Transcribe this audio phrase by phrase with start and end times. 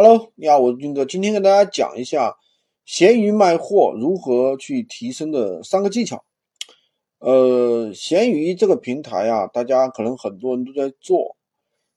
[0.00, 1.04] Hello，你好，我是军哥。
[1.04, 2.36] 今天跟大家讲一下
[2.84, 6.22] 闲鱼卖货如何去提升的三个技巧。
[7.18, 11.36] 呃，闲鱼这个平台啊，大家可能很多人都在做。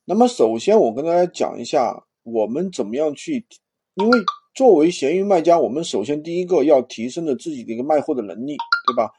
[0.03, 3.45] 那么首先我跟大家讲一下，我们怎么样去，
[3.93, 4.19] 因为
[4.55, 8.57] 作为闲鱼卖家，我们首先第一个要提升的自己的一个卖货的能力，
[8.87, 9.11] 对吧？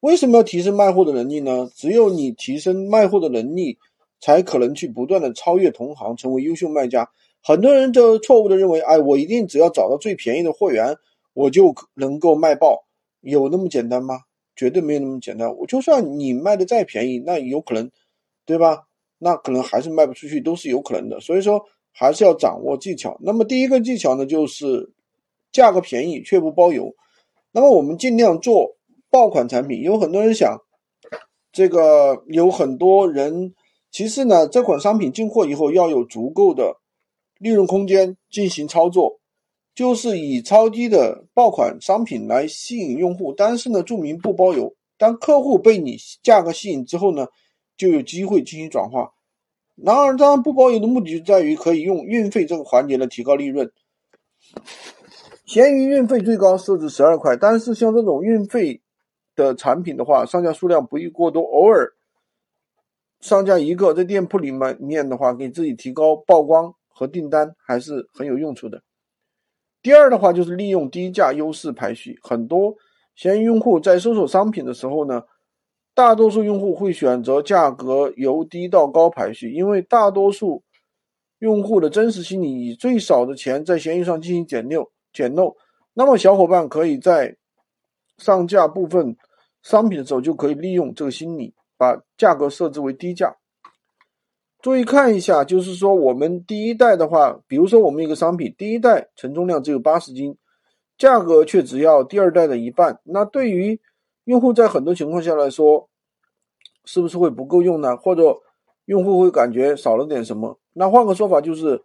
[0.00, 1.70] 为什么要提升卖货的能力呢？
[1.74, 3.78] 只有你提升卖货的能力，
[4.20, 7.08] 才可能去不断的超越同行，成为优秀卖家。
[7.42, 10.96] 很多人就错误的认为，哎，我一定只要找到最便宜的货源，
[11.32, 12.84] 我就能够卖爆，
[13.20, 14.20] 有那么简单吗？
[14.56, 15.56] 绝对没有那么简单。
[15.56, 17.88] 我就算你卖的再便宜，那有可能，
[18.44, 18.82] 对吧？
[19.18, 21.20] 那可能还是卖不出去，都是有可能的。
[21.20, 23.16] 所以说，还是要掌握技巧。
[23.20, 24.92] 那么第一个技巧呢，就是
[25.52, 26.92] 价格便宜却不包邮。
[27.52, 28.76] 那么我们尽量做
[29.10, 29.82] 爆款产品。
[29.82, 30.58] 有很多人想，
[31.52, 33.54] 这个有很多人，
[33.92, 36.77] 其实呢，这款商品进货以后要有足够的。
[37.38, 39.20] 利润空间进行操作，
[39.74, 44.74] 就是以超低的爆款商品来吸引用户，但是呢，注明不包邮。
[44.96, 47.28] 当客户被你价格吸引之后呢，
[47.76, 49.12] 就有机会进行转化。
[49.76, 53.70] 然而，当然不包邮的目的就在于可以用运费这个环节来提高利润。
[55.46, 58.82] 闲鱼运费最高设置十二块，但是像这种运费
[59.36, 61.92] 的产品的话，上架数量不宜过多，偶尔
[63.20, 66.74] 上架一个，在店铺里面面的话，给自己提高曝光。
[66.98, 68.82] 和订单还是很有用处的。
[69.80, 72.74] 第二的话就是利用低价优势排序，很多
[73.14, 75.22] 闲鱼用户在搜索商品的时候呢，
[75.94, 80.64] 大多数用户会选择价格由低到高排序，因为大多数
[81.38, 85.56] 用户的真实心理以最少的钱在闲鱼上进行捡漏捡漏。
[85.94, 87.36] 那么小伙伴可以在
[88.18, 89.16] 上架部分
[89.62, 93.32] 商品的时候，就可以利用这个心理，把价格设置为低价。
[94.60, 100.36] 注意看一下，就是说我们第一代的话，比如说我们一个商品，第一代承重量只有八十斤，
[100.98, 102.98] 价格却只要第二代的一半。
[103.04, 103.80] 那对于
[104.24, 105.88] 用户在很多情况下来说，
[106.84, 107.96] 是不是会不够用呢？
[107.96, 108.36] 或者
[108.86, 110.58] 用户会感觉少了点什么？
[110.72, 111.80] 那换个说法就是，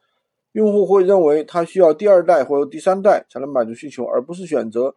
[0.54, 4.96] 用户会认为他需要第二代或者第三代才能满足需求，而不是选择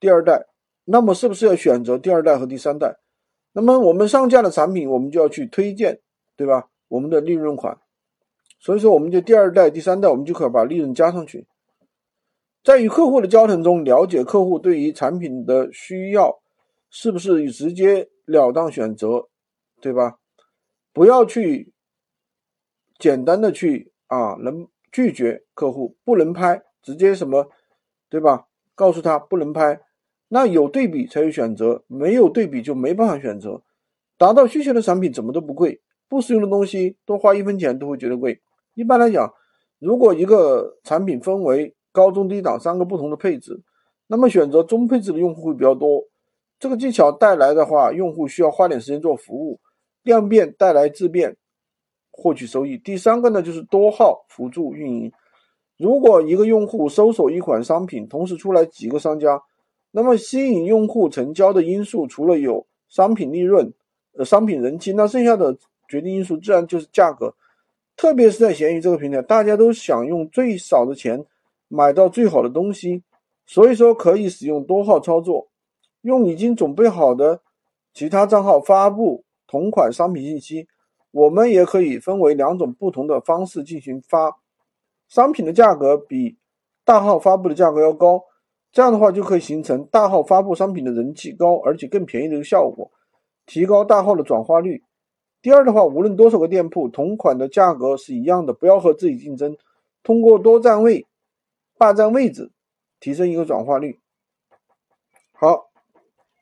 [0.00, 0.46] 第二代。
[0.86, 2.96] 那么是不是要选择第二代和第三代？
[3.52, 6.00] 那么我们上架的产品，我们就要去推荐，
[6.34, 6.69] 对吧？
[6.90, 7.78] 我们的利润款，
[8.58, 11.46] 所以说我们就第二代、第三代，我们就可以把利润加上去。
[12.64, 16.42] 在与客户的交谈中，了解客户对于产品的需要，
[16.90, 19.28] 是不是直接了当选择，
[19.80, 20.18] 对吧？
[20.92, 21.72] 不要去
[22.98, 27.48] 简单的去啊，能拒绝客户不能拍，直接什么，
[28.08, 28.48] 对吧？
[28.74, 29.80] 告诉他不能拍，
[30.28, 33.62] 那有对比才有选择，没有对比就没办法选择。
[34.18, 35.80] 达到需求的产品怎么都不贵。
[36.10, 38.40] 不实用的东西，多花一分钱都会觉得贵。
[38.74, 39.32] 一般来讲，
[39.78, 43.62] 如果一个产品分为高中低档三个不同的配置，
[44.08, 46.02] 那么选择中配置的用户会比较多。
[46.58, 49.60] 这个技巧带来的话，用户需要花点时间做服务，
[50.02, 51.36] 量变带来质变，
[52.10, 52.76] 获取收益。
[52.76, 55.12] 第三个呢，就是多号辅助运营。
[55.78, 59.40] 如果一个用户搜索一款商品，同时出来几个商家，
[59.92, 63.72] 那么吸引用户成交的因素，除了有商品利润、
[64.18, 65.56] 呃商品人气，那剩下的。
[65.90, 67.34] 决定因素自然就是价格，
[67.96, 71.26] 特别是在闲鱼这个平台，大家都想用最少的钱
[71.66, 73.02] 买到最好的东西，
[73.44, 75.48] 所以说可以使用多号操作，
[76.02, 77.40] 用已经准备好的
[77.92, 80.68] 其他账号发布同款商品信息。
[81.10, 84.38] 我们也可以分为两种不同的方式进行发，
[85.08, 86.38] 商品的价格比
[86.84, 88.22] 大号发布的价格要高，
[88.70, 92.88] 这样的话就可以形成大号发布商品的人气高而且更便宜的一个效果，
[93.44, 94.84] 提高大号的转化率。
[95.42, 99.56] 第二的话，无论多少个店铺，同款的价格是一样的，不要和自己竞争，
[100.02, 101.06] 通过多占位、
[101.78, 102.50] 霸占位置，
[102.98, 103.98] 提升一个转化率。
[105.32, 105.70] 好，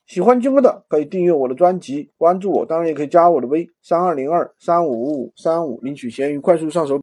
[0.07, 6.97] 喜欢军哥的可以订阅我的专辑，关注我，当然也可以加我的微三二零二三五五五三五，领取闲鱼快速上手。